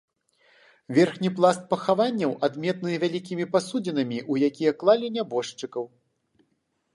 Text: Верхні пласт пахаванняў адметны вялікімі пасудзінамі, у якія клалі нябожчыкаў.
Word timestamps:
Верхні 0.97 1.29
пласт 1.39 1.67
пахаванняў 1.73 2.33
адметны 2.47 2.95
вялікімі 3.03 3.45
пасудзінамі, 3.57 4.19
у 4.33 4.39
якія 4.49 4.71
клалі 4.81 5.07
нябожчыкаў. 5.19 5.83